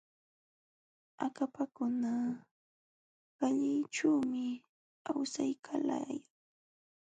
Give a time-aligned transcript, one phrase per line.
[1.25, 2.11] Akapakuna
[3.39, 4.45] kallićhuumi
[5.09, 6.21] awsaykalakan.